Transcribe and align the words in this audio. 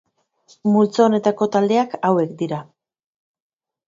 Multzo 0.75 1.03
honetako 1.07 1.47
taldeak 1.55 1.93
hauek 2.09 2.31
dira. 2.39 2.63